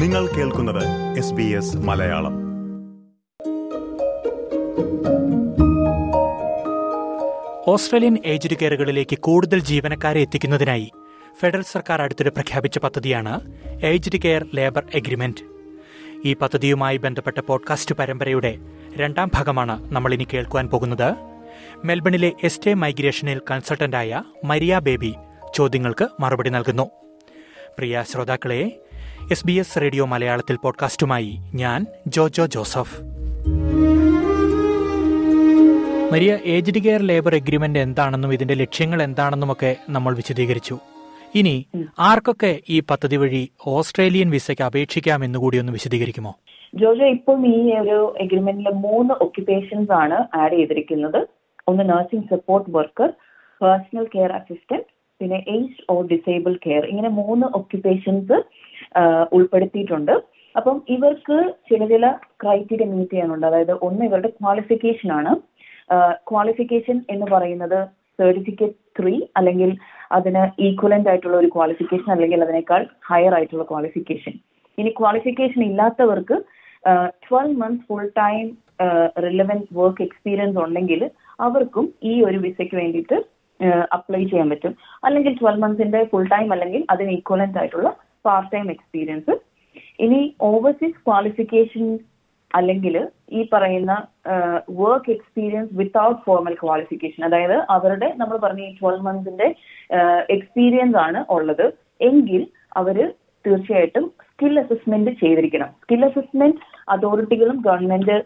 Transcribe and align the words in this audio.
നിങ്ങൾ 0.00 0.26
കേൾക്കുന്നത് 0.26 0.84
S 1.18 1.32
B 1.32 1.42
S 1.42 1.76
Malayalam. 1.76 2.34
Australian 7.68 8.18
aged 8.26 8.56
കെയറുകളിലേക്ക് 8.56 9.18
കൂടുതൽ 9.18 9.60
ജീവനക്കാരെ 9.60 10.20
എത്തിക്കുന്നതിനായി 10.20 10.90
ഫെഡറൽ 11.40 11.62
സർക്കാർ 11.62 12.02
അടുത്തിടെ 12.02 12.30
പ്രഖ്യാപിച്ച 12.30 12.78
പദ്ധതിയാണ് 12.78 13.52
ഏജ്ഡ് 13.82 14.22
കെയർ 14.22 14.46
ലേബർ 14.54 14.84
എഗ്രിമെന്റ്. 14.94 15.44
ഈ 16.24 16.34
പദ്ധതിയുമായി 16.34 16.96
ബന്ധപ്പെട്ട 16.96 17.40
പോഡ്കാസ്റ്റ് 17.40 17.94
പരമ്പരയുടെ 17.94 18.58
രണ്ടാം 18.96 19.30
ഭാഗമാണ് 19.34 19.94
നമ്മൾ 19.94 20.14
ഇനി 20.14 20.26
കേൾക്കുവാൻ 20.34 20.68
പോകുന്നത്. 20.68 21.14
മെൽബണിലെ 21.84 22.32
എസ്റ്റേ 22.44 22.74
മൈഗ്രേഷനിൽ 22.74 23.40
കൺസൾട്ടന്റായ 23.50 24.22
മരിയ 24.44 24.78
ബേബി 24.78 25.14
ചോദ്യങ്ങൾക്ക് 25.54 26.08
മറുപടി 26.20 26.50
നൽകുന്നു. 26.50 26.90
പ്രിയ 27.78 28.04
ശ്രോതാക്കളെ 28.12 28.80
എസ് 29.30 29.46
ബി 29.46 29.52
എസ് 29.52 29.80
റേഡിയോ 29.80 30.04
മലയാളത്തിൽ 30.04 30.56
പോഡ്കാസ്റ്റുമായി 30.56 31.38
ഞാൻ 31.54 31.86
Jojo 32.06 32.46
Joseph. 32.46 33.02
Maria 36.12 36.38
aged 36.46 36.82
care 36.82 37.02
labour 37.02 37.34
agreement 37.34 37.78
എന്താണെന്നും 37.78 38.32
ഇതിന്റെ 38.32 38.54
ലക്ഷ്യങ്ങൾ 38.54 39.02
എന്താണെന്നുമൊക്കെ 39.02 39.76
നമ്മൾ 39.90 40.16
വിശദീകരിച്ചു. 40.16 40.78
ഇനി 41.34 41.66
ആർക്കൊക്കെ 41.98 42.60
ഈ 42.68 42.80
പദ്ധതി 42.80 43.16
വഴി 43.16 43.50
ഓസ്ട്രേലിയൻ 43.66 44.30
വിസയ്ക്ക് 44.30 44.62
അപേക്ഷിക്കാം 44.62 45.24
എന്നുകൂടി 45.24 45.58
ഒന്ന് 45.58 45.72
വിശദീകരിക്കുമോ? 45.72 46.36
ജോജോ 46.74 47.06
ഇപ്പം 47.06 47.46
ഈ 47.46 47.74
ഒരു 47.74 48.14
എഗ്രിമെന്റിൽ 48.20 48.68
മൂന്ന് 48.68 49.14
ഒക്യുപേഷൻസ് 49.14 49.92
ആണ് 49.92 50.36
ആഡ് 50.36 50.52
ചെയ്തിരിക്കുന്നത്. 50.52 51.26
ഒന്ന് 51.68 51.88
nursing 51.88 52.24
support 52.24 52.70
worker 52.70 53.12
personal 53.62 54.04
care 54.04 54.32
assistant 54.32 54.84
പിന്നെ 55.20 55.44
ഏജ് 55.48 55.82
ഓർ 55.90 56.06
ഡിസേബിൾ 56.06 56.58
കെയർ 56.66 56.84
ഇങ്ങനെ 56.86 57.08
മൂന്ന് 57.08 57.46
ഒക്യുപ്പേഷൻസ് 57.46 58.42
ഉൾപ്പെടുത്തിയിട്ടുണ്ട്. 59.36 60.14
അപ്പം 60.56 60.76
ഇവർക്ക് 60.94 61.36
ചില 61.70 61.82
ചില 61.92 62.06
ക്രൈറ്റീരിയ 62.42 62.86
മീറ്റ് 62.92 63.12
ചെയ്യാനുണ്ട്. 63.12 63.46
അതായത് 63.50 63.74
ഒന്ന് 63.86 64.02
ഇവരുടെ 64.08 64.30
ക്വാളിഫിക്കേഷൻ 64.38 65.10
ആണ്. 65.18 65.32
ക്വാളിഫിക്കേഷൻ 66.30 66.96
എന്ന് 67.14 67.26
പറയുന്നത് 67.34 67.78
സർട്ടിഫിക്കറ്റ് 68.18 68.78
ത്രീ 68.98 69.14
അല്ലെങ്കിൽ 69.38 69.70
അതിന് 70.16 70.42
ഈക്വലന്റ് 70.66 71.08
ആയിട്ടുള്ള 71.10 71.36
ഒരു 71.36 71.48
ക്വാളിഫിക്കേഷൻ 71.54 72.08
അല്ലെങ്കിൽ 72.14 72.40
അതിനേക്കാൾ 72.46 72.82
ഹയർ 73.10 73.34
ആയിട്ടുള്ള 73.36 73.64
ക്വാളിഫിക്കേഷൻ 73.70 74.34
ഇനി 74.78 74.90
ക്വാളിഫിക്കേഷൻ 74.98 75.60
ഇല്ലാത്തവർക്ക് 75.68 76.36
twelve 77.26 77.56
months 77.62 77.86
full 77.88 78.06
time 78.20 78.44
relevant 79.26 79.68
work 79.78 80.02
experience 80.08 80.58
ഉണ്ടെങ്കിൽ 80.64 81.00
അവർക്കും 81.46 81.86
ഈ 82.10 82.12
ഒരു 82.28 82.38
വിസയ്ക്ക് 82.44 82.76
വേണ്ടിയിട്ട് 82.80 83.16
അപ്ലൈ 83.96 84.22
ചെയ്യാൻ 84.30 84.48
പറ്റും. 84.50 84.72
അല്ലെങ്കിൽ 85.06 85.32
ട്വൽവ് 85.40 85.62
മന്ത്സിന്റെ 85.64 86.00
ഫുൾ 86.12 86.26
ടൈം 86.34 86.48
അല്ലെങ്കിൽ 86.54 86.82
അതിന് 86.94 87.10
ഈക്വലന്റ് 87.18 87.58
ആയിട്ടുള്ള 87.62 87.90
പാർട്ട് 88.28 88.50
ടൈം 88.54 88.66
എക്സ്പീരിയൻസ് 88.74 89.34
ഇനി 90.04 90.20
ഓവർസീസ് 90.50 90.98
ക്വാളിഫിക്കേഷൻ 91.06 91.84
അല്ലെങ്കിൽ 92.58 92.94
ഈ 93.38 93.40
പറയുന്ന 93.52 93.92
work 94.80 95.10
experience 95.16 95.72
without 95.80 96.22
formal 96.24 96.54
qualification 96.62 97.20
അതായത് 97.28 97.56
അവരുടെ 97.74 98.08
നമ്മൾ 98.20 98.36
പറഞ്ഞ 98.44 98.62
ഈ 98.68 98.72
ട്വൽവ് 98.80 99.06
മന്ത്സിന്റെ 99.08 99.48
എക്സ്പീരിയൻസ് 100.36 100.98
ആണ് 101.04 101.20
ഉള്ളത്. 101.36 101.66
എങ്കിൽ 102.08 102.42
അവർ 102.80 102.96
തീർച്ചയായിട്ടും 103.44 104.04
സ്കിൽ 104.30 104.54
അസസ്മെന്റ് 104.62 105.12
ചെയ്തിരിക്കണം. 105.22 105.70
സ്കിൽ 105.82 106.02
അസസ്മെന്റ് 106.08 106.60
അതോറിറ്റികളും 106.94 107.56
ഗവൺമെന്റ് 107.66 108.16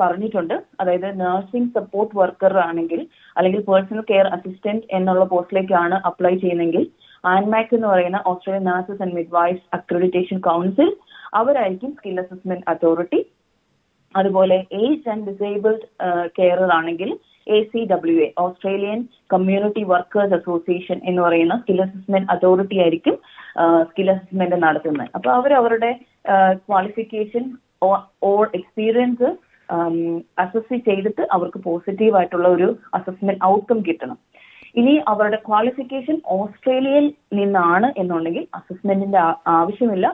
പറഞ്ഞിട്ടുണ്ട്. 0.00 0.54
അതായത് 0.80 1.08
നഴ്സിംഗ് 1.20 1.72
സപ്പോർട്ട് 1.76 2.14
വർക്കർ 2.20 2.54
ആണെങ്കിൽ 2.68 3.00
അല്ലെങ്കിൽ 3.36 3.60
പേഴ്സണൽ 3.68 4.04
കെയർ 4.10 4.26
അസിസ്റ്റന്റ് 4.36 4.86
എന്നുള്ള 4.98 5.24
പോസ്റ്റിലേക്കാണ് 5.32 5.96
അപ്ലൈ 6.10 6.34
ചെയ്യുന്നതെങ്കിൽ 6.42 6.84
ആൻമാക് 7.24 7.74
എന്ന് 7.76 7.88
പറയുന്ന 7.92 8.18
Australian 8.30 8.64
nurses 8.70 9.02
and 9.04 9.16
midwives 9.18 9.62
accreditation 9.78 10.38
council 10.48 10.88
അവരായിരിക്കും 11.40 11.92
സ്കിൽ 11.98 12.18
അസസ്മെന്റ് 12.22 12.66
അതോറിറ്റി 12.72 13.20
അതുപോലെ 14.14 14.56
ഏജ് 14.84 15.08
ആൻഡ് 15.12 15.26
ഡിസേബിൾഡ് 15.30 15.84
കെയറർ 16.38 16.72
ആണെങ്കിൽ 16.78 17.10
A 17.56 17.58
C 17.70 17.80
W 17.92 18.16
A 18.24 18.28
Australian 18.44 18.98
community 19.34 19.82
workers 19.92 20.36
association 20.38 20.98
എന്ന് 21.10 21.22
പറയുന്ന 21.26 21.54
സ്കിൽ 21.62 21.80
അസസ്മെന്റ് 21.86 22.30
അതോറിറ്റി 22.34 22.76
ആയിരിക്കും 22.84 23.16
സ്കിൽ 23.88 24.10
അസസ്മെന്റ് 24.14 24.58
നടത്തുന്നത്. 24.66 25.08
അപ്പൊ 25.16 25.30
അവർ 25.38 25.52
അവരുടെ 25.60 25.90
ക്വാളിഫിക്കേഷൻ 26.66 27.44
ഓൾ 28.30 28.44
എക്സ്പീരിയൻസ് 28.58 29.30
അസസ് 30.44 30.76
ചെയ്തിട്ട് 30.88 31.22
അവർക്ക് 31.36 31.58
പോസിറ്റീവ് 31.66 32.16
ആയിട്ടുള്ള 32.18 32.48
ഒരു 32.56 32.68
അസസ്മെന്റ് 32.98 33.42
ഔട്ട്കം 33.52 33.78
കിട്ടണം. 33.88 34.18
ഇനി 34.74 34.94
അവരുടെ 35.12 35.38
ക്വാളിഫിക്കേഷൻ 35.46 36.16
ഓസ്ട്രേലിയയിൽ 36.38 37.06
നിന്നാണ് 37.38 37.88
എന്നുണ്ടെങ്കിൽ 38.00 38.44
അസസ്മെന്റിന്റെ 38.54 39.20
ആവശ്യമില്ല. 39.58 40.06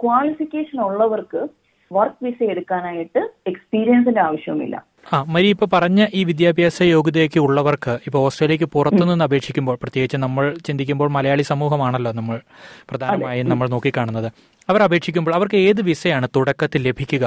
ക്വാളിഫിക്കേഷൻ 0.00 0.78
ഉള്ളവർക്ക് 0.88 1.42
വർക്ക് 1.90 2.24
വിസ 2.24 2.42
എടുക്കാനായിട്ട് 2.52 3.20
എക്സ്പീരിയൻസിന്റെ 3.50 4.20
ആവശ്യവുമില്ല. 4.20 4.76
ആ 5.12 5.24
മരി 5.34 5.48
ഇപ്പൊ 5.54 5.66
പറഞ്ഞ 5.72 6.00
ഈ 6.18 6.20
വിദ്യാഭ്യാസ 6.24 6.82
യോഗ്യതയൊക്കെ 6.82 7.40
ഉള്ളവർക്ക് 7.46 7.94
ഇപ്പൊ 8.06 8.18
ഓസ്ട്രേലിയക്ക് 8.26 8.68
പുറത്തുനിന്ന് 8.74 9.24
അപേക്ഷിക്കുമ്പോൾ 9.28 9.76
പ്രത്യേകിച്ച് 9.82 10.16
നമ്മൾ 10.16 10.44
ചിന്തിക്കുമ്പോൾ 10.66 11.08
മലയാളി 11.16 11.44
സമൂഹമാണല്ലോ 11.52 12.12
നമ്മൾ 12.12 12.36
പ്രധാനമായും 12.90 13.48
നമ്മൾ 13.52 13.68
നോക്കിക്കാണുന്നത്. 13.68 14.28
അവർ 14.68 14.82
അപേക്ഷിക്കുമ്പോൾ 14.82 15.34
അവർക്ക് 15.38 15.60
ഏത് 15.68 15.82
വിസയാണ് 15.90 16.28
തുടക്കത്തിൽ 16.36 16.82
ലഭിക്കുക? 16.88 17.24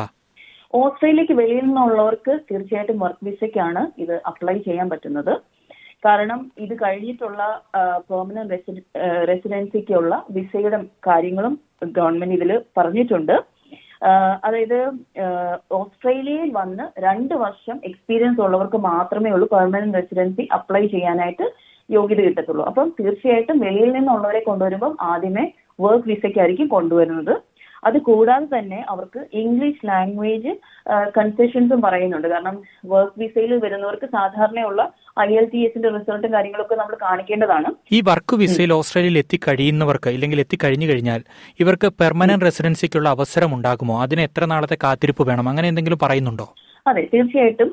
ഓസ്ട്രേലിയക്ക് 0.82 1.36
വെളിയിൽ 1.42 1.66
നിന്നുള്ളവർക്ക് 1.66 2.34
തീർച്ചയായിട്ടും 2.52 2.98
വർക്ക് 3.04 3.26
വിസയ്ക്കാണ് 3.26 3.84
ഇത് 4.04 4.16
അപ്ലൈ 4.32 4.58
ചെയ്യാൻ 4.70 4.90
പറ്റുന്നത്. 4.94 5.34
കാരണം 6.06 6.40
ഇത് 6.66 6.74
കഴിഞ്ഞിട്ടുള്ള 6.84 7.42
പെർമനന്റ് 8.10 8.58
റെസിഡൻസിക്കുള്ള 9.32 10.16
വിസയുടെ 10.38 10.80
കാര്യങ്ങളും 11.08 11.54
ഗവൺമെന്റ് 11.98 12.36
ഇതിൽ 12.40 12.52
പറഞ്ഞിട്ടുണ്ട്. 12.78 13.36
അതായത് 14.46 14.80
ഓസ്ട്രേലിയയിൽ 15.80 16.50
വന്ന് 16.60 16.86
രണ്ട് 17.06 17.34
വർഷം 17.44 17.78
എക്സ്പീരിയൻസ് 17.90 18.42
ഉള്ളവർക്ക് 18.46 18.80
മാത്രമേ 18.92 19.30
ഉള്ളൂ 19.36 19.48
പെർമനന്റ് 19.56 19.98
റെസിഡൻസി 20.00 20.44
അപ്ലൈ 20.58 20.84
ചെയ്യാനായിട്ട് 20.96 21.46
യോഗ്യത 21.90 22.22
കിട്ടത്തുള്ളൂ. 22.28 22.64
അപ്പം 22.70 22.88
തീർച്ചയായിട്ടും 23.00 23.58
വെളിയിൽ 23.66 23.92
നിന്നുള്ളവരെ 23.98 24.42
കൊണ്ടുവരുമ്പം 24.50 24.94
ആദ്യമേ 25.12 25.46
വർക്ക് 25.86 26.08
വിസയ്ക്കായിരിക്കും 26.14 26.68
കൊണ്ടുവരുന്നത്. 26.76 27.34
അത് 27.86 27.98
കൂടാതെ 28.02 28.48
തന്നെ 28.58 28.86
അവർക്ക് 28.90 29.22
ഇംഗ്ലീഷ് 29.34 29.88
ലാംഗ്വേജ് 29.88 30.52
കൺസെഷൻസും 31.18 31.82
പറയുന്നുണ്ട്. 31.82 32.28
കാരണം 32.28 32.56
വർക്ക് 32.86 33.20
വിസയിൽ 33.20 33.54
വരുന്നവർക്ക് 33.60 34.06
സാധാരണയുള്ള 34.06 34.82
ഐ 35.20 35.38
എൽ 35.38 35.46
ടി 35.54 35.60
എസിന്റെ 35.66 35.90
റിസൾട്ടും 35.90 36.34
കാര്യങ്ങളൊക്കെ 36.34 36.76
നമ്മൾ 36.76 36.98
കാണിക്കേണ്ടതാണ്. 37.02 37.70
ഈ 37.92 38.02
വർക്ക് 38.02 38.36
വിസയിൽ 38.36 38.74
ഓസ്ട്രേലിയയിൽ 38.74 39.18
എത്തിക്കഴിയുന്നവർക്ക് 39.18 40.10
ഇല്ലെങ്കിൽ 40.10 40.40
എത്തിക്കഴിഞ്ഞു 40.40 40.88
കഴിഞ്ഞാൽ 40.88 41.24
ഇവർക്ക് 41.60 41.88
പെർമനന്റ് 42.02 42.46
റെസിഡൻസിക്കുള്ള 42.46 43.10
അവസരം 43.10 43.54
ഉണ്ടാകുമോ? 43.56 44.02
അതിന് 44.02 44.22
എത്ര 44.22 44.46
നാളത്തെ 44.46 44.78
കാത്തിരിപ്പ് 44.84 45.28
വേണം? 45.28 45.50
അങ്ങനെ 45.50 45.68
എന്തെങ്കിലും 45.68 46.00
പറയുന്നുണ്ടോ? 46.02 46.48
അതെ 46.86 47.02
തീർച്ചയായിട്ടും 47.12 47.70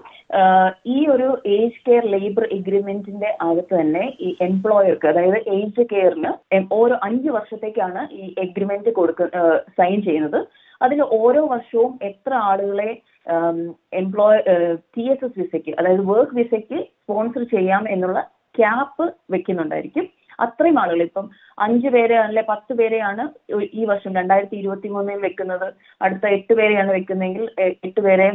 ഈ 0.95 0.99
ഒരു 1.15 1.29
ഏജ് 1.57 1.81
കെയർ 1.87 2.05
ലേബർ 2.15 2.45
എഗ്രിമെന്റിന്റെ 2.57 3.31
അകത്ത് 3.47 3.75
തന്നെ 3.81 4.05
ഈ 4.27 4.29
എംപ്ലോയർക്ക് 4.49 5.09
അതായത് 5.11 5.39
ഏജ് 5.57 5.85
കെയറിന് 5.93 6.31
ഓരോ 6.79 6.97
അഞ്ച് 7.09 7.31
വർഷത്തേക്കാണ് 7.37 8.03
ഈ 8.21 8.27
എഗ്രിമെന്റ് 8.45 8.93
കൊടുക്ക 8.99 9.23
സൈൻ 9.79 9.99
ചെയ്യുന്നത്. 10.07 10.41
അതിൽ 10.81 11.01
ഓരോ 11.19 11.43
വർഷവും 11.55 11.93
എത്ര 12.11 12.33
ആളുകളെ 12.51 12.91
എംപ്ലോയ 14.01 14.37
ടി 14.95 15.05
എസ് 15.13 15.25
എസ് 15.27 15.39
വിസയ്ക്ക് 15.41 15.73
അതായത് 15.81 16.03
വർക്ക് 16.13 16.37
വിസയ്ക്ക് 16.41 16.79
സ്പോൺസർ 17.03 17.45
ചെയ്യാം 17.55 17.85
എന്നുള്ള 17.95 18.21
ക്യാപ്പ് 18.59 19.05
വെക്കുന്നുണ്ടായിരിക്കും. 19.35 20.07
അത്രയും 20.45 20.79
ആളുകൾ 20.83 21.01
ഇപ്പം 21.07 21.27
അഞ്ചു 21.65 21.89
പേരെ 21.95 22.17
അല്ലെ 22.25 22.43
പത്ത് 22.51 22.73
പേരെയാണ് 22.79 23.25
ഈ 23.81 23.83
വർഷം 23.91 24.13
രണ്ടായിരത്തി 24.19 24.57
ഇരുപത്തി 24.63 24.89
മൂന്നിൽ 24.95 25.21
വെക്കുന്നത്. 25.27 25.69
അടുത്ത 26.05 26.25
എട്ട് 26.37 26.53
പേരെയാണ് 26.59 26.91
വെക്കുന്നതെങ്കിൽ 26.97 27.45
എട്ട് 27.89 28.01
പേരെ 28.07 28.29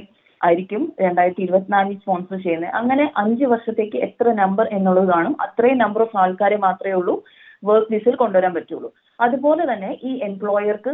ആയിരിക്കും 0.45 0.93
രണ്ടായിരത്തി 1.01 1.41
ഇരുപത്തിനാലിൽ 1.41 1.95
സ്പോൺസർ 1.97 2.37
ചെയ്യുന്നത്. 2.41 2.73
അങ്ങനെ 2.79 3.11
അഞ്ച് 3.17 3.45
വർഷത്തേക്ക് 3.45 3.97
എത്ര 3.97 4.33
നമ്പർ 4.33 4.67
എന്നുള്ളത് 4.77 5.07
കാണും. 5.07 5.35
അത്രയും 5.41 5.77
നമ്പർ 5.77 6.01
ഓഫ് 6.01 6.17
ആൾക്കാരെ 6.17 6.57
മാത്രമേ 6.57 6.93
ഉള്ളൂ. 6.93 7.23
വർക്ക് 7.65 7.93
വിസയിൽ 7.93 8.15
കൊണ്ടുവരാൻ 8.15 8.53
പറ്റുള്ളൂ. 8.53 8.89
അതുപോലെ 9.19 9.73
തന്നെ 9.73 9.91
ഈ 10.03 10.11
എംപ്ലോയർക്ക് 10.29 10.93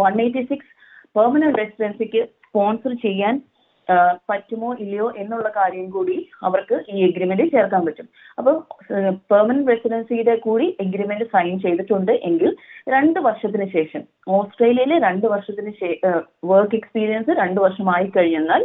വൺ 0.00 0.20
എയ്റ്റി 0.20 0.42
സിക്സ് 0.42 0.72
പെർമനന്റ് 1.18 1.58
റെസിഡൻസിക്ക് 1.58 2.20
സ്പോൺസർ 2.46 2.92
ചെയ്യാൻ 3.06 3.34
പറ്റുമോ 4.28 4.70
ഇല്ലയോ 4.82 5.06
എന്നുള്ള 5.22 5.48
കാര്യം 5.56 5.86
കൂടി 5.90 6.16
അവർക്ക് 6.46 6.76
ഈ 6.92 6.96
എഗ്രിമെന്റിൽ 7.06 7.48
ചേർക്കാൻ 7.54 7.82
പറ്റും. 7.86 8.06
അപ്പോൾ 8.38 8.54
പെർമനന്റ് 9.30 9.70
റെസിഡൻസിയുടെ 9.72 10.34
കൂടി 10.46 10.66
എഗ്രിമെന്റ് 10.84 11.26
സൈൻ 11.34 11.54
ചെയ്തിട്ടുണ്ട് 11.64 12.12
എങ്കിൽ 12.28 12.50
രണ്ട് 12.94 13.18
വർഷത്തിന് 13.28 13.66
ശേഷം 13.76 14.02
ഓസ്ട്രേലിയയിലെ 14.38 14.98
രണ്ട് 15.06 15.26
വർഷത്തിന് 15.34 15.72
വർക്ക് 16.52 16.78
എക്സ്പീരിയൻസ് 16.80 17.38
രണ്ട് 17.42 17.60
വർഷമായി 17.66 18.08
കഴിഞ്ഞാൽ 18.16 18.64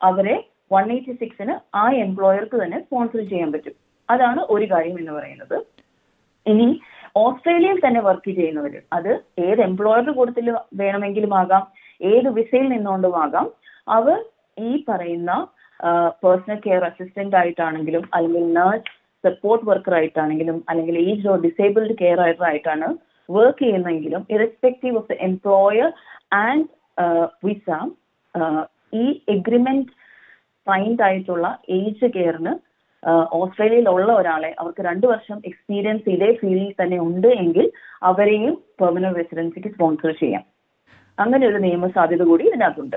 അവരെ 0.00 0.36
വൺ 0.72 0.86
എയ്റ്റി 0.96 1.14
സിക്സിന് 1.22 1.54
ആ 1.82 1.84
എംപ്ലോയർക്ക് 2.06 2.56
തന്നെ 2.62 2.78
സ്പോൺസർ 2.84 3.22
ചെയ്യാൻ 3.32 3.50
പറ്റും. 3.54 3.74
അതാണ് 4.08 4.40
ഒരു 4.54 4.66
കാര്യം 4.72 4.96
എന്ന് 5.00 5.12
പറയുന്നത്. 5.18 5.56
ഇനി 6.46 6.68
ഓസ്ട്രേലിയയിൽ 7.16 7.78
തന്നെ 7.82 8.00
വർക്ക് 8.06 8.30
ചെയ്യുന്നവർ 8.38 8.72
അത് 8.96 9.12
ഏത് 9.46 9.60
എംപ്ലോയറുടെ 9.68 10.12
കൂട്ടത്തിൽ 10.12 10.46
വേണമെങ്കിലും 10.80 11.34
ആകാം 11.40 11.64
ഏത് 12.00 12.28
വിസയിൽ 12.38 12.66
നിന്നുകൊണ്ടും 12.72 13.14
ആകാം 13.24 13.46
അവർ 13.96 14.16
ഈ 14.56 14.84
പറയുന്ന 14.88 15.32
പേഴ്സണൽ 16.22 16.58
കെയർ 16.66 16.84
അസിസ്റ്റന്റ് 16.84 17.36
ആയിട്ടാണെങ്കിലും 17.36 18.04
അല്ലെങ്കിൽ 18.14 18.44
നഴ്സ് 18.58 18.92
സപ്പോർട്ട് 19.24 19.66
വർക്കർ 19.68 19.94
ആയിട്ടാണെങ്കിലും 19.94 20.64
അല്ലെങ്കിൽ 20.68 20.96
ഏജ് 21.08 21.28
ഓർ 21.28 21.38
ഡിസേബിൾഡ് 21.40 21.94
കെയർ 22.02 22.20
ആയിട്ടാണ് 22.48 22.88
work 23.28 23.64
ചെയ്യുന്നെങ്കിലും 23.64 24.26
irrespective 24.30 24.96
of 24.96 25.08
the 25.08 25.16
employer 25.28 25.90
and 26.32 26.66
visa 27.44 27.68
ഈ 28.94 29.06
എഗ്രിമെന്റ് 29.28 29.92
സൈൻഡ് 30.66 31.02
ആയിട്ടുള്ള 31.02 31.46
ഏജ് 31.78 32.06
കെയറിന് 32.16 32.52
ഓസ്ട്രേലിയയിലുള്ള 33.38 34.10
ഒരാളെ 34.12 34.50
അവർക്ക് 34.60 34.82
രണ്ടു 34.82 35.06
വർഷം 35.06 35.38
എക്സ്പീരിയൻസ് 35.44 36.08
ഇതേ 36.08 36.32
ഫീൽഡിൽ 36.40 36.74
തന്നെ 36.82 36.98
ഉണ്ട് 36.98 37.28
എങ്കിൽ 37.42 37.66
അവരെയും 38.02 38.54
പെർമനന്റ് 38.80 39.18
റെസിഡൻസിക്ക് 39.18 39.68
സ്പോൺസർ 39.68 40.12
ചെയ്യാം. 40.22 40.44
അങ്ങനെ 41.18 41.44
ഒരു 41.46 41.58
നിയമസാധ്യത 41.66 42.22
കൂടി 42.22 42.44
ഇതിനകത്തുണ്ട്. 42.50 42.96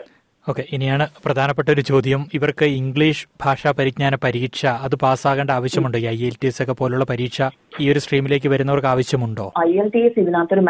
ഓക്കെ 0.50 0.64
ഇനിയാണ് 0.74 1.06
പ്രധാനപ്പെട്ട 1.26 1.70
ഒരു 1.70 1.82
ചോദ്യം. 1.82 2.22
ഇവർക്ക് 2.34 2.66
ഇംഗ്ലീഷ് 2.66 3.28
ഭാഷാ 3.44 3.72
പരിജ്ഞാന 3.72 4.16
പരീക്ഷ 4.16 4.66
അത് 4.66 4.96
പാസ്സാകേണ്ട 4.96 5.52
ആവശ്യമുണ്ടോ? 5.52 5.98
ഐ 5.98 6.20
എൽ 6.28 6.36
ടി 6.42 6.48
എസ് 6.48 6.62
ഒക്കെ 6.64 6.76
പോലുള്ള 6.82 7.06
പരീക്ഷ 7.10 7.42
ഈ 7.82 7.92
ഒരു 7.92 8.00
സ്ട്രീമിലേക്ക് 8.00 8.48
വരുന്നവർക്ക് 8.48 8.88
ആവശ്യമുണ്ടോ? 8.88 9.48
ഐ 9.68 9.72
എൽ 9.80 9.90
ടി 9.96 10.00
എസ് 10.00 10.20
ഇതിനകത്തൊരു 10.20 10.64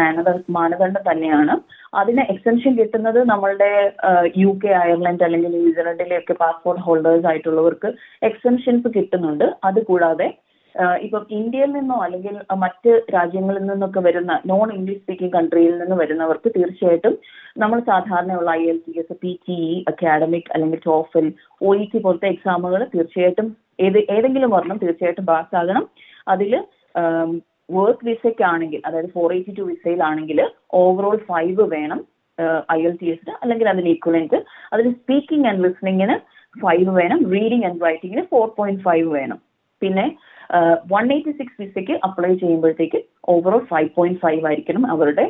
മാനദണ്ഡം 0.50 1.04
തന്നെയാണ്. 1.12 1.56
അതിന് 1.96 2.24
എക്സെൻഷൻ 2.34 2.72
കിട്ടുന്നത് 2.78 3.20
നമ്മളുടെ 3.30 3.70
യു 4.38 4.60
കെ 4.64 4.68
അയർലൻഡ് 4.68 5.24
അല്ലെങ്കിൽ 5.24 5.52
ന്യൂസിലൻഡിലെ 5.58 6.18
ഒക്കെ 6.18 6.34
പാസ്പോർട്ട് 6.34 6.82
ഹോൾഡേഴ്സ് 6.82 7.28
ആയിട്ടുള്ളവർക്ക് 7.28 7.92
എക്സെൻഷൻസ് 8.24 8.88
കിട്ടുന്നുണ്ട്. 8.98 9.48
അതുകൂടാതെ 9.64 10.30
ഇപ്പം 11.02 11.24
ഇന്ത്യയിൽ 11.30 11.72
നിന്നോ 11.72 11.98
അല്ലെങ്കിൽ 12.04 12.36
മറ്റ് 12.58 12.92
രാജ്യങ്ങളിൽ 13.16 13.64
നിന്നൊക്കെ 13.66 14.00
വരുന്ന 14.00 14.34
നോൺ 14.46 14.68
ഇംഗ്ലീഷ് 14.74 15.02
സ്പീക്കിംഗ് 15.02 15.34
കൺട്രിയിൽ 15.34 15.74
നിന്ന് 15.78 15.96
വരുന്നവർക്ക് 15.96 16.50
തീർച്ചയായിട്ടും 16.58 17.14
നമ്മൾ 17.58 17.80
സാധാരണയുള്ള 17.82 18.52
I 18.52 18.64
L 18.64 18.78
T 18.88 18.94
S 19.00 19.16
P 19.24 19.32
T 19.48 19.58
E 19.68 19.78
academic 19.88 20.52
അല്ലെങ്കിൽ 20.54 20.82
ടോഫൽ 20.86 21.28
ഒ 21.62 21.72
ഇ 21.76 21.86
ടി 21.94 22.00
പോലത്തെ 22.00 22.30
എക്സാമുകൾ 22.30 22.84
തീർച്ചയായിട്ടും 22.96 23.48
ഏത് 23.80 24.00
ഏതെങ്കിലും 24.10 24.54
ഒരെണ്ണം 24.56 24.78
തീർച്ചയായിട്ടും 24.78 25.26
പാസ്സാകണം 25.26 25.86
അതിൽ 26.28 26.54
വർക്ക് 27.70 28.06
വിസയ്ക്കാണെങ്കിൽ 28.06 28.82
അതായത് 28.86 29.10
ഫോർ 29.10 29.32
എയ്റ്റി 29.34 29.54
ടു 29.58 29.64
വിസയിലാണെങ്കിൽ 29.64 30.40
ഓവറോൾ 30.82 31.18
ഫൈവ് 31.32 31.66
വേണം 31.76 32.00
ഐ 32.72 32.80
എൽ 32.86 32.96
ടി 32.98 33.08
എസിന് 33.12 33.34
അല്ലെങ്കിൽ 33.42 33.68
അതിന് 33.70 33.90
ഈക്വലന്റ് 33.90 34.40
അതിൽ 34.74 34.88
സ്പീക്കിംഗ് 34.94 35.48
ആൻഡ് 35.48 35.64
ലിസ്ണിങ്ങിന് 35.64 36.16
ഫൈവ് 36.56 36.92
വേണം 37.00 37.20
റീഡിംഗ് 37.32 37.66
ആൻഡ് 37.66 37.82
റൈറ്റിങ്ങിന് 37.86 38.24
ഫോർ 38.32 38.48
പോയിന്റ് 38.58 38.84
ഫൈവ് 38.84 39.08
വേണം. 39.14 39.40
പിന്നെ 39.82 40.06
വൺ 40.94 41.06
എയ്റ്റി 41.14 41.32
സിക്സ് 41.32 41.60
വിസയ്ക്ക് 41.62 41.96
അപ്ലൈ 42.08 42.32
ചെയ്യുമ്പോഴത്തേക്ക് 42.44 43.00
ഓവറോൾ 43.30 43.62
ഫൈവ് 43.72 43.90
പോയിന്റ് 43.96 44.22
ഫൈവ് 44.26 44.44
ആയിരിക്കണം 44.50 44.86
അവരുടെ 44.96 45.26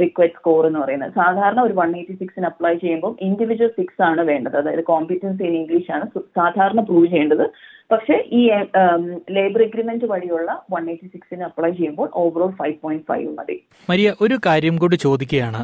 റിക്വസ്റ്റ് 0.00 0.38
സ്കോർ 0.38 0.66
എന്ന് 0.66 0.80
പറയുന്നത്. 0.80 1.12
സാധാരണ 1.20 1.60
ഒരു 1.60 1.74
വൺ 1.78 1.90
എയ്റ്റി 1.98 2.14
സിക്സിന് 2.22 2.46
അപ്ലൈ 2.46 2.72
ചെയ്യുമ്പോൾ 2.82 3.12
ഇൻഡിവിജ്വൽ 3.26 3.70
സിക്സ് 3.78 4.02
ആണ് 4.08 4.22
വേണ്ടത്. 4.30 4.56
അതായത് 4.60 4.84
കോമ്പറ്റൻസി 4.90 5.44
ഇൻ 5.50 5.54
ഇംഗ്ലീഷ് 5.60 5.90
ആണ് 5.96 6.06
സാധാരണ 6.38 6.80
പ്രൂവ് 6.80 7.06
ചെയ്യേണ്ടത്. 7.06 7.46
പക്ഷേ 7.92 8.16
ഈ 8.38 8.42
ലേബർ 9.36 9.62
എഗ്രിമെന്റ് 9.62 10.06
വഴിയുള്ള 10.12 10.50
വൺ 10.74 10.84
എയ്റ്റി 10.90 11.08
സിക്സിന് 11.14 11.44
അപ്ലൈ 11.48 11.70
ചെയ്യുമ്പോൾ 11.70 12.10
ഓവറോൾ 12.24 12.52
ഫൈവ് 12.60 12.76
പോയിന്റ് 12.82 13.06
ഫൈവ് 13.12 13.30
മതി. 13.38 13.56
മരിയ 13.90 14.10
ഒരു 14.26 14.38
കാര്യം 14.46 14.76
കൂടി 14.76 14.98
ചോദിക്കുകയാണ്. 15.06 15.62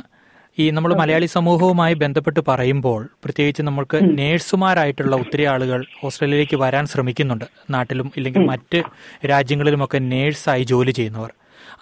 ഈ 0.61 0.71
നമ്മൾ 0.71 0.95
മലയാളി 0.95 1.27
സമൂഹവുമായി 1.27 1.95
ബന്ധപ്പെട്ട് 1.95 2.41
പറയുമ്പോൾ 2.49 3.09
പ്രത്യേകിച്ച് 3.25 3.63
നമ്മൾക്ക് 3.63 4.19
നേഴ്സുമാരായിട്ടുള്ള 4.19 5.17
ഒത്തിരി 5.17 5.45
ആളുകൾ 5.45 5.85
ഓസ്ട്രേലിയയിലേക്ക് 6.05 6.57
വരാൻ 6.57 6.87
ശ്രമിക്കുന്നുണ്ട്. 6.87 7.45
നാട്ടിലും 7.71 8.13
ഇല്ലെങ്കിൽ 8.17 8.47
മറ്റ് 8.47 8.83
രാജ്യങ്ങളിലുമൊക്കെ 9.29 9.99
നേഴ്സായി 9.99 10.63
ജോലി 10.63 10.91
ചെയ്യുന്നവർ. 10.91 11.33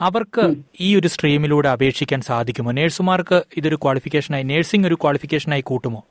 അവർക്ക് 0.01 0.55
ഈ 0.81 0.97
ഒരു 0.97 1.09
സ്ട്രീമിലൂടെ 1.09 1.69
അപേക്ഷിക്കാൻ 1.69 2.21
സാധിക്കുമോ? 2.21 2.73
നേഴ്സുമാർക്ക് 2.73 3.43
ഇതൊരു 3.57 3.77
ക്വാളിഫിക്കേഷനായി 3.77 4.43
നേഴ്സിംഗ് 4.43 4.87
ഒരു 4.87 4.95
ക്വാളിഫിക്കേഷനായി 4.95 5.61
കൂട്ടുമോ? 5.61 6.05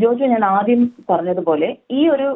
ജോജു 0.00 0.24
ഞാൻ 0.24 0.44
ആദ്യം 0.44 0.82
പറഞ്ഞതുപോലെ 1.10 1.68
ഈ 1.90 2.02
ഒരു 2.08 2.28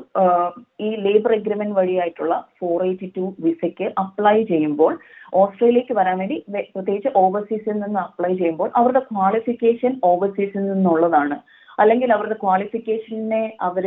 ഈ 0.81 0.89
ലേബർ 1.05 1.33
അഗ്രിമെന്റ് 1.33 1.77
വഴിയായിട്ടുള്ള 1.77 2.35
ഫോർ 2.59 2.79
എയ്റ്റി 2.87 3.09
ടു 3.17 3.25
വിസയ്ക്ക് 3.41 3.87
അപ്ലൈ 3.99 4.37
ചെയ്യുമ്പോൾ 4.45 4.93
ഓസ്ട്രേലിയക്ക് 5.33 5.95
വരാൻ 5.95 6.17
വേണ്ടി 6.19 6.37
പ്രത്യേകിച്ച് 6.75 7.11
ഓവർസീസിൽ 7.15 7.77
നിന്ന് 7.83 8.01
അപ്ലൈ 8.01 8.33
ചെയ്യുമ്പോൾ 8.35 8.71
അവരുടെ 8.75 9.03
ക്വാളിഫിക്കേഷൻ 9.11 9.93
ഓവർസീസിൽ 10.03 10.63
നിന്നുള്ളതാണ്. 10.71 11.39
അല്ലെങ്കിൽ 11.79 12.09
അവരുടെ 12.13 12.37
ക്വാളിഫിക്കേഷനെ 12.43 13.45
അവർ 13.61 13.85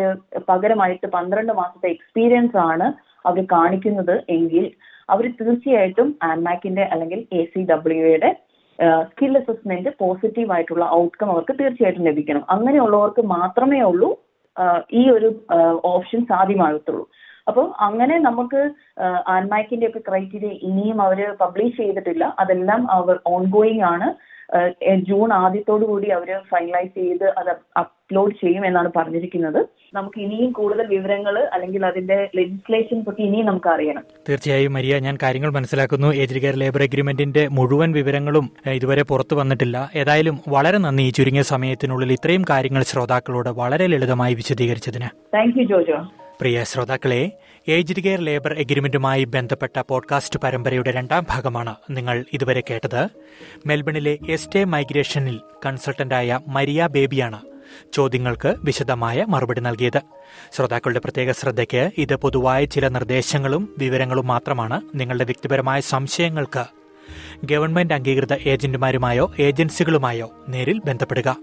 പകരമായിട്ട് 0.48 1.08
പന്ത്രണ്ട് 1.08 1.54
മാസത്തെ 1.54 1.90
എക്സ്പീരിയൻസ് 1.90 2.58
ആണ് 2.70 2.88
അവർ 3.26 3.44
കാണിക്കുന്നത് 3.52 4.16
എങ്കിൽ 4.30 4.66
അവർ 5.10 5.26
തീർച്ചയായിട്ടും 5.40 6.10
ആൻമാക്കിന്റെ 6.30 6.84
അല്ലെങ്കിൽ 6.94 7.20
എ 7.32 7.44
സി 7.52 7.62
ഡബ്ല്യുയുടെ 7.72 8.30
സ്കിൽ 9.12 9.34
അസസ്മെന്റ് 9.38 9.90
പോസിറ്റീവ് 10.00 10.52
ആയിട്ടുള്ള 10.52 10.86
ഔട്ട്കം 10.92 11.32
അവർക്ക് 11.32 11.54
തീർച്ചയായിട്ടും 11.60 12.08
ലഭിക്കണം. 12.10 12.44
അങ്ങനെയുള്ളവർക്ക് 12.50 13.22
മാത്രമേ 13.36 13.82
ഉള്ളൂ 13.82 14.10
ഈ 14.94 15.04
ഒരു 15.10 15.30
ഓപ്ഷൻ 15.94 16.22
സാധ്യമാകത്തുള്ളൂ. 16.32 17.06
അപ്പോൾ 17.48 17.66
അങ്ങനെ 17.80 18.16
നമുക്ക് 18.20 18.60
ആൻമാക്കിന്റെ 19.36 19.88
ഒക്കെ 19.88 20.02
ക്രൈറ്റീരിയ 20.10 20.52
ഇനിയും 20.68 21.00
അവർ 21.02 21.20
പബ്ലിഷ് 21.42 21.78
ചെയ്തിട്ടില്ല. 21.78 22.36
അതെല്ലാം 22.40 22.82
അവർ 22.92 23.20
ഓൺഗോയിങ് 23.36 23.86
ആണ്. 23.94 24.08
ജൂൺ 24.96 25.34
ആദ്യത്തോടു 25.34 25.86
കൂടി 25.86 26.08
അവർ 26.08 26.40
ഫൈനലൈസ് 26.52 26.98
ചെയ്ത് 26.98 27.24
അത് 27.24 27.56
അപ്ലോഡ് 27.80 28.36
ചെയ്യും 28.44 28.66
എന്നാണ് 28.66 28.92
പറഞ്ഞിരിക്കുന്നത്. 28.96 29.66
നമുക്ക് 29.94 30.20
ഇനിയും 30.20 30.52
കൂടുതൽ 30.52 30.88
വിവരങ്ങൾ 30.88 31.50
അല്ലെങ്കിൽ 31.54 31.86
അതിന്റെ 31.86 32.30
ലെജിസ്ലേഷൻ 32.36 33.04
പറ്റി 33.04 33.22
ഇനിയും 33.22 33.46
നമുക്ക് 33.46 33.70
അറിയണം. 33.70 34.04
തീർച്ചയായും 34.30 34.74
മരിയ 34.74 35.00
ഞാൻ 35.00 35.18
കാര്യങ്ങൾ 35.24 35.50
മനസ്സിലാക്കുന്നു. 35.50 36.14
ഏജ് 36.14 36.40
കെയർ 36.40 36.56
ലേബർ 36.56 36.84
അഗ്രിമെന്റിന്റെ 36.84 37.48
മുഴുവൻ 37.48 37.92
വിവരങ്ങളും 37.92 38.50
ഇതുവരെ 38.68 39.04
പുറത്തു 39.04 39.36
വന്നിട്ടില്ല. 39.36 39.92
ഏതായാലും 39.96 40.40
വളരെ 40.48 40.78
നന്ദി 40.78 41.04
ഈ 41.04 41.10
ചുരുങ്ങിയ 41.10 41.42
സമയത്തിനുള്ളിൽ 41.42 42.12
ഇത്രയും 42.12 42.46
കാര്യങ്ങൾ 42.50 42.84
ശ്രോതാക്കളോട് 42.84 43.50
വളരെ 43.50 43.88
ലളിതമായി 43.88 44.34
വിശദീകരിച്ചതിന്. 44.34 45.10
Thank 45.34 45.60
you 45.60 45.64
Jojo. 45.64 46.08
പ്രിയ 46.42 46.64
ശ്രോതാക്കളെ 46.64 47.32
ഏജ്ഡ് 47.68 48.04
കെയർ 48.04 48.20
ലേബർ 48.20 48.54
എഗ്രിമെന്റുമായി 48.54 49.24
ബന്ധപ്പെട്ട 49.24 49.80
പോഡ്കാസ്റ്റ് 49.80 50.40
പരമ്പരയുടെ 50.40 50.92
രണ്ടാം 50.92 51.26
ഭാഗമാണ് 51.30 51.76
നിങ്ങൾ 51.90 52.26
ഇതുവരെ 52.34 52.64
കേട്ടത്. 52.70 53.08
മെൽബണിലെ 53.66 54.18
എസ്റ്റേ 54.30 54.64
മൈഗ്രേഷനിൽ 54.64 55.40
കൺസൾട്ടന്റായ 55.66 56.40
മരിയ 56.48 56.88
ബേബിയാണ് 56.92 57.40
ചോദ്യങ്ങൾക്ക് 57.94 58.56
വിശദമായ 58.60 59.26
മറുപടി 59.30 59.62
നൽകിയത്. 59.62 60.02
ശ്രോതാക്കളുടെ 60.52 61.00
പ്രത്യേക 61.00 61.32
ശ്രദ്ധയ്ക്ക് 61.32 61.92
ഇത് 61.98 62.16
പൊതുവായ 62.16 62.66
ചില 62.66 62.88
നിർദ്ദേശങ്ങളും 62.88 63.76
വിവരങ്ങളും 63.78 64.28
മാത്രമാണ് 64.28 64.82
നിങ്ങളുടെ 64.96 65.24
വ്യക്തിപരമായ 65.24 65.80
സംശയങ്ങൾക്ക് 65.80 66.66
ഗവൺമെന്റ് 67.44 67.94
അംഗീകൃത 67.94 68.34
ഏജന്റുമാരുമായോ 68.34 69.34
ഏജൻസികളുമായോ 69.40 70.32
നേരിൽ 70.48 70.82
ബന്ധപ്പെടുക. 70.86 71.38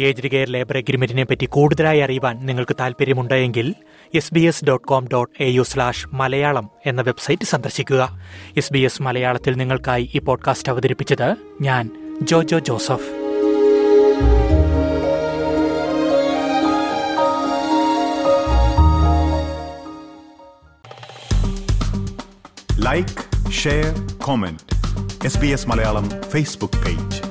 ഏജ്ഡ് 0.00 0.30
കെയർ 0.30 0.48
ലേബർ 0.48 0.76
അഗ്രിമെന്റിനെ 0.76 1.24
പറ്റി 1.24 1.46
കൂടുതലായി 1.46 2.00
അറിയുവാൻ 2.00 2.46
നിങ്ങൾക്ക് 2.46 2.76
താല്പര്യമുണ്ടെങ്കിൽ 2.80 3.74
S 4.14 4.34
B 4.34 4.40
S 4.40 4.64
dot 4.64 4.86
com 4.86 5.08
dot 5.12 5.42
A 5.42 5.46
U 5.46 5.62
slash 5.62 6.08
Malayalam 6.12 6.70
എന്ന 6.86 7.02
വെബ്സൈറ്റ് 7.02 7.42
സന്ദർശിക്കുക. 7.42 8.22
എസ് 8.56 8.72
ബി 8.72 8.78
എസ് 8.78 9.02
മലയാളത്തിൽ 9.02 9.56
നിങ്ങൾക്കായി 9.56 10.10
ഈ 10.14 10.18
പോഡ്കാസ്റ്റ് 10.18 10.68
അവതരിപ്പിച്ചത് 10.68 11.36
ഞാൻ 11.60 11.90
Jojo 12.22 12.58
Joseph. 12.58 13.26
Like 22.78 23.52
share 23.52 24.16
comment 24.16 24.76
S 25.24 25.38
B 25.38 25.46
S 25.46 25.68
Malayalam 25.68 26.10
Facebook 26.22 26.74
page 26.74 27.25